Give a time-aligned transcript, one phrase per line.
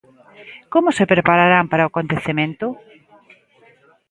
[0.73, 2.65] Como se prepararán para o acontecemento?